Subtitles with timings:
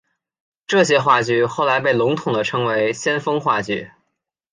[0.65, 3.91] 这些话剧后来被笼统地称为先锋话剧。